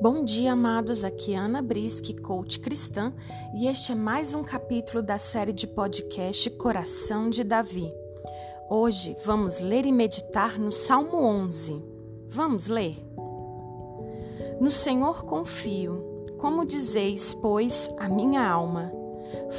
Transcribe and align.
Bom 0.00 0.24
dia, 0.24 0.52
amados. 0.52 1.02
Aqui 1.02 1.34
é 1.34 1.36
Ana 1.36 1.60
Brisque, 1.60 2.14
coach 2.14 2.60
cristã, 2.60 3.12
e 3.52 3.66
este 3.66 3.90
é 3.90 3.94
mais 3.96 4.32
um 4.32 4.44
capítulo 4.44 5.02
da 5.02 5.18
série 5.18 5.52
de 5.52 5.66
podcast 5.66 6.48
Coração 6.50 7.28
de 7.28 7.42
Davi. 7.42 7.92
Hoje 8.70 9.16
vamos 9.24 9.58
ler 9.58 9.84
e 9.84 9.90
meditar 9.90 10.56
no 10.56 10.70
Salmo 10.70 11.16
11. 11.16 11.82
Vamos 12.28 12.68
ler? 12.68 12.96
No 14.60 14.70
Senhor 14.70 15.24
confio. 15.24 16.26
Como 16.38 16.64
dizeis, 16.64 17.34
pois, 17.34 17.92
a 17.98 18.08
minha 18.08 18.48
alma: 18.48 18.92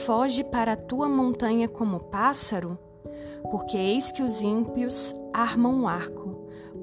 Foge 0.06 0.46
para 0.46 0.72
a 0.72 0.78
tua 0.78 1.10
montanha 1.10 1.68
como 1.68 2.00
pássaro? 2.00 2.80
Porque 3.52 3.78
eis 3.78 4.10
que 4.10 4.24
os 4.24 4.42
ímpios 4.42 5.14
armam 5.34 5.82
um 5.82 5.86
arco 5.86 6.39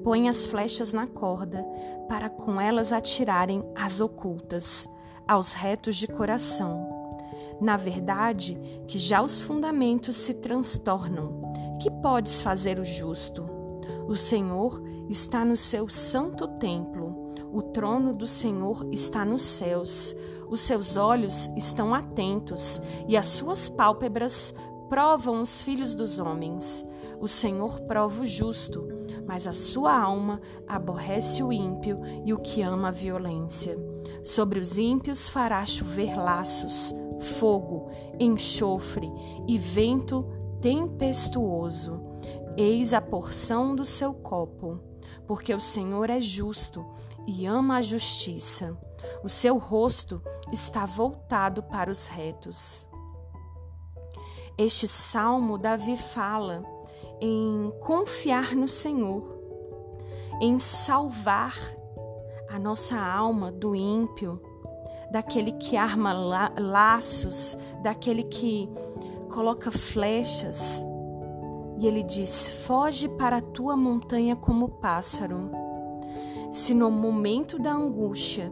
põe 0.07 0.29
as 0.29 0.45
flechas 0.45 0.93
na 0.93 1.05
corda, 1.05 1.65
para 2.07 2.29
com 2.29 2.61
elas 2.61 2.93
atirarem 2.93 3.61
as 3.75 3.99
ocultas, 3.99 4.87
aos 5.27 5.51
retos 5.51 5.97
de 5.97 6.07
coração. 6.07 6.87
Na 7.59 7.75
verdade, 7.75 8.57
que 8.87 8.97
já 8.97 9.21
os 9.21 9.37
fundamentos 9.37 10.15
se 10.15 10.33
transtornam. 10.33 11.51
Que 11.81 11.91
podes 11.91 12.39
fazer 12.39 12.79
o 12.79 12.85
justo? 12.85 13.49
O 14.07 14.15
Senhor 14.15 14.81
está 15.09 15.43
no 15.43 15.57
seu 15.57 15.89
santo 15.89 16.47
templo. 16.57 17.33
O 17.51 17.61
trono 17.61 18.13
do 18.13 18.25
Senhor 18.25 18.87
está 18.93 19.25
nos 19.25 19.41
céus. 19.41 20.15
Os 20.47 20.61
seus 20.61 20.95
olhos 20.95 21.49
estão 21.57 21.93
atentos 21.93 22.81
e 23.09 23.17
as 23.17 23.25
suas 23.25 23.67
pálpebras 23.67 24.55
provam 24.89 25.41
os 25.41 25.61
filhos 25.61 25.93
dos 25.95 26.19
homens. 26.19 26.85
O 27.19 27.27
Senhor 27.27 27.81
prova 27.81 28.21
o 28.21 28.25
justo 28.25 28.97
mas 29.27 29.45
a 29.45 29.51
sua 29.51 29.93
alma 29.93 30.41
aborrece 30.65 31.43
o 31.43 31.51
ímpio 31.51 31.99
e 32.23 32.33
o 32.33 32.39
que 32.39 32.61
ama 32.61 32.87
a 32.87 32.91
violência. 32.91 33.77
Sobre 34.23 34.57
os 34.57 34.77
ímpios 34.77 35.27
fará 35.27 35.65
chover 35.65 36.15
laços, 36.17 36.95
fogo, 37.37 37.89
enxofre 38.17 39.11
e 39.45 39.57
vento 39.57 40.25
tempestuoso. 40.61 42.01
Eis 42.55 42.93
a 42.93 43.01
porção 43.01 43.75
do 43.75 43.83
seu 43.83 44.13
copo, 44.13 44.79
porque 45.27 45.53
o 45.53 45.59
Senhor 45.59 46.09
é 46.09 46.21
justo 46.21 46.85
e 47.27 47.45
ama 47.45 47.77
a 47.77 47.81
justiça. 47.81 48.77
O 49.23 49.29
seu 49.29 49.57
rosto 49.57 50.21
está 50.53 50.85
voltado 50.85 51.61
para 51.61 51.91
os 51.91 52.07
retos. 52.07 52.87
Este 54.57 54.87
salmo 54.87 55.55
Davi 55.55 55.95
fala 55.95 56.63
em 57.21 57.71
confiar 57.79 58.55
no 58.55 58.67
Senhor, 58.67 59.23
em 60.41 60.57
salvar 60.57 61.55
a 62.49 62.57
nossa 62.57 62.99
alma 62.99 63.51
do 63.51 63.75
ímpio, 63.75 64.41
daquele 65.11 65.51
que 65.51 65.77
arma 65.77 66.11
la 66.11 66.51
laços, 66.57 67.55
daquele 67.83 68.23
que 68.23 68.67
coloca 69.29 69.69
flechas. 69.69 70.83
E 71.77 71.85
ele 71.85 72.01
diz: 72.01 72.49
Foge 72.65 73.07
para 73.09 73.37
a 73.37 73.41
tua 73.41 73.77
montanha 73.77 74.35
como 74.35 74.69
pássaro. 74.69 75.51
Se 76.51 76.73
no 76.73 76.89
momento 76.89 77.59
da 77.59 77.73
angústia 77.73 78.51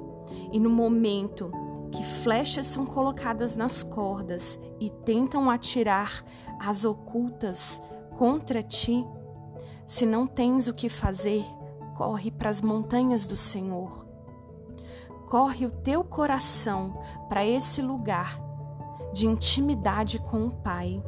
e 0.51 0.59
no 0.59 0.69
momento 0.69 1.49
que 1.95 2.03
flechas 2.03 2.65
são 2.65 2.85
colocadas 2.85 3.55
nas 3.55 3.81
cordas 3.81 4.59
e 4.81 4.89
tentam 4.89 5.49
atirar 5.49 6.25
as 6.59 6.83
ocultas 6.83 7.81
contra 8.17 8.61
ti. 8.61 9.05
Se 9.85 10.05
não 10.05 10.27
tens 10.27 10.67
o 10.67 10.73
que 10.73 10.89
fazer, 10.89 11.45
corre 11.95 12.31
para 12.31 12.49
as 12.49 12.61
montanhas 12.61 13.25
do 13.25 13.35
Senhor. 13.35 14.05
Corre 15.27 15.65
o 15.65 15.71
teu 15.71 16.03
coração 16.03 17.01
para 17.29 17.45
esse 17.45 17.81
lugar 17.81 18.39
de 19.13 19.25
intimidade 19.25 20.19
com 20.19 20.47
o 20.47 20.51
Pai. 20.51 21.01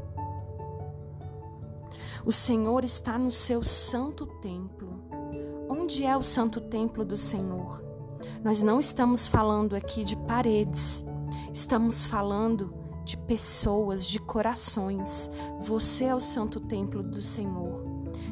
O 2.25 2.31
Senhor 2.31 2.85
está 2.85 3.17
no 3.17 3.31
seu 3.31 3.61
santo 3.61 4.25
templo. 4.25 5.03
Onde 5.69 6.05
é 6.05 6.15
o 6.15 6.21
santo 6.21 6.61
templo 6.61 7.03
do 7.03 7.17
Senhor? 7.17 7.86
Nós 8.43 8.61
não 8.61 8.79
estamos 8.79 9.27
falando 9.27 9.75
aqui 9.75 10.03
de 10.03 10.15
paredes, 10.15 11.05
estamos 11.53 12.05
falando 12.05 12.73
de 13.03 13.17
pessoas, 13.17 14.05
de 14.05 14.19
corações. 14.19 15.29
Você 15.61 16.05
é 16.05 16.15
o 16.15 16.19
santo 16.19 16.59
templo 16.59 17.01
do 17.01 17.21
Senhor. 17.21 17.85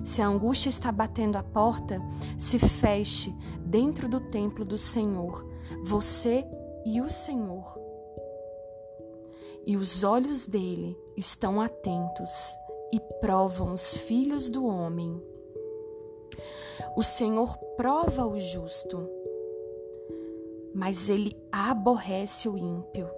Se 0.04 0.22
a 0.22 0.28
angústia 0.28 0.70
está 0.70 0.92
batendo 0.92 1.38
a 1.38 1.44
porta, 1.44 2.02
se 2.38 2.60
feche 2.60 3.34
dentro 3.62 4.08
do 4.08 4.20
templo 4.20 4.64
do 4.66 4.78
Senhor, 4.78 5.46
você 5.84 6.46
e 6.86 7.02
o 7.02 7.10
Senhor. 7.10 7.80
E 9.66 9.76
os 9.76 10.04
olhos 10.04 10.48
dele 10.48 10.96
estão 11.18 11.60
atentos 11.60 12.30
e 12.92 13.00
provam 13.20 13.74
os 13.74 13.96
filhos 13.96 14.50
do 14.50 14.66
homem. 14.66 15.20
O 16.96 17.02
Senhor 17.02 17.58
prova 17.76 18.28
o 18.28 18.40
justo, 18.40 19.10
mas 20.76 21.10
ele 21.10 21.34
aborrece 21.50 22.50
o 22.50 22.58
ímpio 22.58 23.10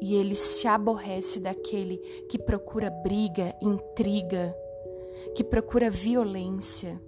e 0.00 0.16
ele 0.16 0.34
se 0.34 0.66
aborrece 0.66 1.38
daquele 1.38 1.98
que 2.28 2.36
procura 2.36 2.90
briga, 2.90 3.54
intriga, 3.62 4.52
que 5.36 5.44
procura 5.44 5.88
violência. 5.88 7.00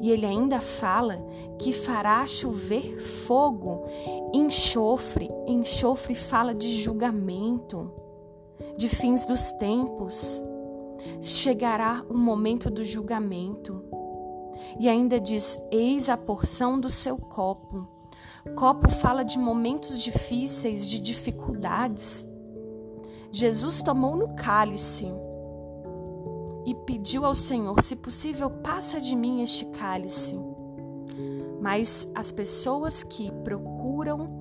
E 0.00 0.12
ele 0.12 0.24
ainda 0.24 0.60
fala 0.60 1.18
que 1.58 1.72
fará 1.72 2.24
chover 2.24 3.00
fogo, 3.00 3.84
enxofre. 4.32 5.28
Enxofre 5.48 6.14
fala 6.14 6.54
de 6.54 6.70
julgamento, 6.70 7.90
de 8.76 8.88
fins 8.88 9.26
dos 9.26 9.50
tempos. 9.52 10.40
Chegará 11.20 12.04
o 12.08 12.16
momento 12.16 12.70
do 12.70 12.84
julgamento. 12.84 13.82
E 14.78 14.88
ainda 14.88 15.18
diz: 15.18 15.58
Eis 15.72 16.08
a 16.08 16.16
porção 16.16 16.78
do 16.78 16.88
seu 16.88 17.16
copo 17.18 17.99
Copo 18.56 18.88
fala 18.88 19.22
de 19.22 19.38
momentos 19.38 20.00
difíceis, 20.00 20.86
de 20.86 20.98
dificuldades. 20.98 22.26
Jesus 23.30 23.82
tomou 23.82 24.16
no 24.16 24.34
cálice 24.34 25.06
e 26.64 26.74
pediu 26.74 27.24
ao 27.24 27.34
Senhor: 27.34 27.80
se 27.82 27.94
possível, 27.94 28.50
passa 28.50 29.00
de 29.00 29.14
mim 29.14 29.42
este 29.42 29.66
cálice. 29.66 30.38
Mas 31.60 32.10
as 32.14 32.32
pessoas 32.32 33.04
que 33.04 33.30
procuram 33.44 34.40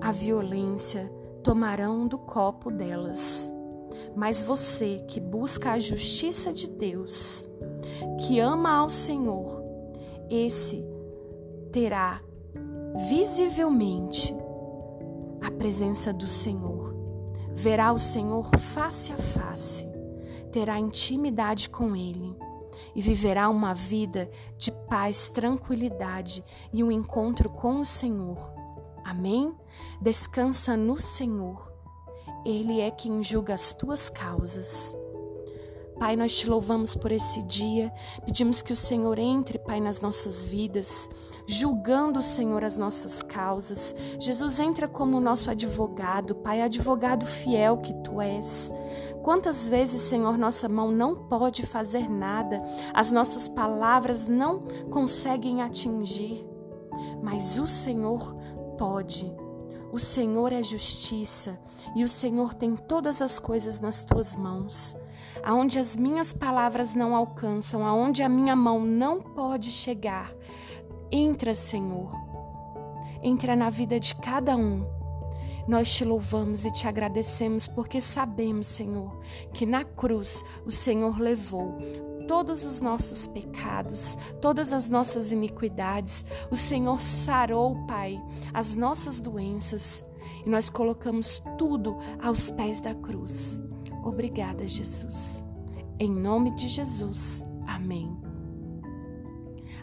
a 0.00 0.10
violência 0.10 1.10
tomarão 1.42 2.08
do 2.08 2.18
copo 2.18 2.70
delas. 2.70 3.50
Mas 4.16 4.42
você 4.42 5.04
que 5.06 5.20
busca 5.20 5.72
a 5.72 5.78
justiça 5.78 6.52
de 6.52 6.68
Deus, 6.68 7.48
que 8.18 8.40
ama 8.40 8.76
ao 8.76 8.88
Senhor, 8.88 9.62
esse 10.28 10.84
terá 11.70 12.20
visivelmente 13.08 14.34
a 15.40 15.50
presença 15.50 16.12
do 16.12 16.28
Senhor. 16.28 16.94
Verá 17.54 17.92
o 17.92 17.98
Senhor 17.98 18.50
face 18.56 19.12
a 19.12 19.16
face, 19.16 19.86
terá 20.52 20.78
intimidade 20.78 21.68
com 21.68 21.96
Ele 21.96 22.36
e 22.94 23.00
viverá 23.00 23.48
uma 23.48 23.74
vida 23.74 24.30
de 24.56 24.70
paz, 24.72 25.30
tranquilidade 25.30 26.44
e 26.72 26.82
um 26.82 26.90
encontro 26.90 27.48
com 27.48 27.80
o 27.80 27.86
Senhor. 27.86 28.52
Amém? 29.04 29.54
Descansa 30.00 30.76
no 30.76 31.00
Senhor. 31.00 31.70
Ele 32.44 32.80
é 32.80 32.90
quem 32.90 33.22
julga 33.22 33.54
as 33.54 33.74
tuas 33.74 34.08
causas. 34.08 34.94
Pai, 36.00 36.16
nós 36.16 36.34
te 36.34 36.48
louvamos 36.48 36.96
por 36.96 37.12
esse 37.12 37.42
dia. 37.42 37.92
Pedimos 38.24 38.62
que 38.62 38.72
o 38.72 38.76
Senhor 38.76 39.18
entre, 39.18 39.58
Pai, 39.58 39.80
nas 39.80 40.00
nossas 40.00 40.46
vidas, 40.46 41.06
julgando, 41.46 42.22
Senhor, 42.22 42.64
as 42.64 42.78
nossas 42.78 43.20
causas. 43.20 43.94
Jesus 44.18 44.58
entra 44.58 44.88
como 44.88 45.20
nosso 45.20 45.50
advogado, 45.50 46.34
Pai, 46.36 46.62
advogado 46.62 47.26
fiel 47.26 47.76
que 47.76 47.92
tu 48.02 48.18
és. 48.18 48.72
Quantas 49.22 49.68
vezes, 49.68 50.00
Senhor, 50.00 50.38
nossa 50.38 50.70
mão 50.70 50.90
não 50.90 51.14
pode 51.14 51.66
fazer 51.66 52.08
nada, 52.08 52.62
as 52.94 53.12
nossas 53.12 53.46
palavras 53.46 54.26
não 54.26 54.60
conseguem 54.90 55.60
atingir, 55.60 56.48
mas 57.22 57.58
o 57.58 57.66
Senhor 57.66 58.34
pode. 58.78 59.30
O 59.92 59.98
Senhor 59.98 60.50
é 60.50 60.62
justiça 60.62 61.60
e 61.94 62.02
o 62.02 62.08
Senhor 62.08 62.54
tem 62.54 62.74
todas 62.74 63.20
as 63.20 63.38
coisas 63.38 63.80
nas 63.80 64.02
tuas 64.02 64.34
mãos 64.34 64.96
aonde 65.42 65.78
as 65.78 65.96
minhas 65.96 66.32
palavras 66.32 66.94
não 66.94 67.14
alcançam, 67.14 67.86
aonde 67.86 68.22
a 68.22 68.28
minha 68.28 68.54
mão 68.54 68.80
não 68.84 69.20
pode 69.20 69.70
chegar. 69.70 70.32
Entra, 71.10 71.54
Senhor. 71.54 72.12
Entra 73.22 73.54
na 73.56 73.70
vida 73.70 73.98
de 73.98 74.14
cada 74.14 74.56
um. 74.56 74.86
Nós 75.66 75.92
te 75.94 76.04
louvamos 76.04 76.64
e 76.64 76.72
te 76.72 76.88
agradecemos 76.88 77.68
porque 77.68 78.00
sabemos, 78.00 78.66
Senhor, 78.66 79.20
que 79.52 79.66
na 79.66 79.84
cruz 79.84 80.44
o 80.64 80.70
Senhor 80.70 81.18
levou 81.20 81.78
todos 82.26 82.64
os 82.64 82.80
nossos 82.80 83.26
pecados, 83.26 84.16
todas 84.40 84.72
as 84.72 84.88
nossas 84.88 85.32
iniquidades. 85.32 86.24
O 86.50 86.56
Senhor 86.56 87.00
sarou, 87.00 87.84
Pai, 87.86 88.22
as 88.54 88.76
nossas 88.76 89.20
doenças 89.20 90.04
e 90.44 90.48
nós 90.48 90.70
colocamos 90.70 91.42
tudo 91.58 91.96
aos 92.22 92.50
pés 92.50 92.80
da 92.80 92.94
cruz. 92.94 93.60
Obrigada, 94.04 94.66
Jesus. 94.66 95.42
Em 95.98 96.10
nome 96.10 96.54
de 96.56 96.68
Jesus. 96.68 97.44
Amém. 97.66 98.10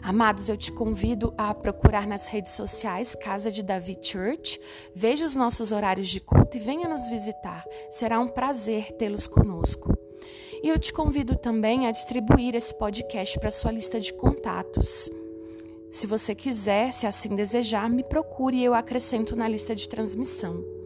Amados, 0.02 0.48
eu 0.48 0.56
te 0.56 0.70
convido 0.72 1.34
a 1.36 1.52
procurar 1.52 2.06
nas 2.06 2.28
redes 2.28 2.52
sociais 2.52 3.14
Casa 3.14 3.50
de 3.50 3.62
Davi 3.62 3.98
Church, 4.00 4.60
veja 4.94 5.24
os 5.24 5.34
nossos 5.34 5.72
horários 5.72 6.08
de 6.08 6.20
culto 6.20 6.56
e 6.56 6.60
venha 6.60 6.88
nos 6.88 7.08
visitar. 7.08 7.64
Será 7.90 8.20
um 8.20 8.28
prazer 8.28 8.92
tê-los 8.92 9.26
conosco. 9.26 9.96
E 10.62 10.68
eu 10.68 10.78
te 10.78 10.92
convido 10.92 11.36
também 11.36 11.86
a 11.86 11.90
distribuir 11.90 12.54
esse 12.54 12.76
podcast 12.76 13.38
para 13.38 13.50
sua 13.50 13.70
lista 13.70 14.00
de 14.00 14.12
contatos. 14.12 15.10
Se 15.90 16.06
você 16.06 16.34
quiser, 16.34 16.92
se 16.92 17.06
assim 17.06 17.34
desejar, 17.34 17.88
me 17.88 18.02
procure 18.02 18.56
e 18.56 18.64
eu 18.64 18.74
acrescento 18.74 19.34
na 19.34 19.48
lista 19.48 19.74
de 19.74 19.88
transmissão. 19.88 20.77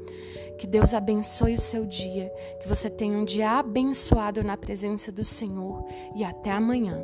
Que 0.59 0.67
Deus 0.67 0.95
abençoe 0.95 1.55
o 1.55 1.61
seu 1.61 1.85
dia, 1.85 2.33
que 2.61 2.69
você 2.69 2.89
tenha 2.89 3.17
um 3.17 3.25
dia 3.25 3.59
abençoado 3.59 4.43
na 4.43 4.57
presença 4.57 5.11
do 5.11 5.25
Senhor 5.25 5.85
e 6.15 6.25
até 6.25 6.51
amanhã. 6.51 7.03